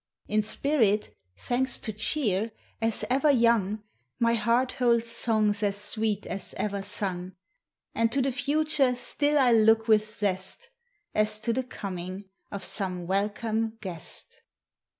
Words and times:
In 0.27 0.41
spirit, 0.41 1.15
thanks 1.37 1.77
to 1.77 1.93
Cheer, 1.93 2.51
as 2.81 3.05
ever 3.07 3.29
young, 3.29 3.83
My 4.17 4.33
heart 4.33 4.71
holds 4.71 5.11
songs 5.11 5.61
as 5.61 5.77
sweet 5.79 6.25
as 6.25 6.55
ever 6.57 6.81
sung, 6.81 7.33
And 7.93 8.11
to 8.11 8.19
the 8.19 8.31
future 8.31 8.95
still 8.95 9.37
I 9.37 9.51
look 9.51 9.87
with 9.87 10.11
zest 10.11 10.71
As 11.13 11.39
to 11.41 11.53
the 11.53 11.61
coming 11.61 12.25
of 12.51 12.63
some 12.65 13.05
welcome 13.05 13.77
guest. 13.79 14.41